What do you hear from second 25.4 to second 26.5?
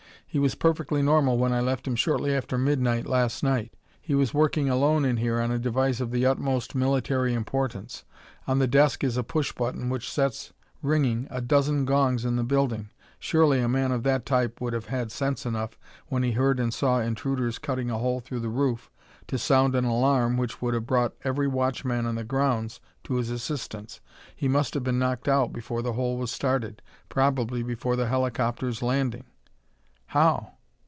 before the hole was